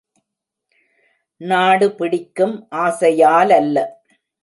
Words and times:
நாடு 1.41 1.95
பிடிக்கும், 1.95 2.67
ஆசையாலல்ல. 2.75 3.77